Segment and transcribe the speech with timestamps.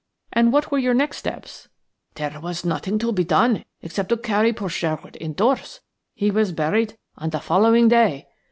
[0.33, 1.67] "And what were your next steps?"
[2.15, 5.79] "There was nothing to be done except to carry poor Sherwood indoors.
[6.15, 8.25] He was buried on the following day.